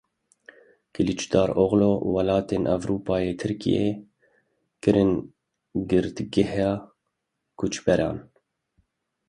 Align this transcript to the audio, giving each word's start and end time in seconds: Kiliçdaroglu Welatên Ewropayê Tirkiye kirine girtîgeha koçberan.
Kiliçdaroglu 0.93 1.89
Welatên 2.13 2.63
Ewropayê 2.75 3.31
Tirkiye 3.39 3.87
kirine 4.81 5.19
girtîgeha 5.89 6.69
koçberan. 7.59 8.17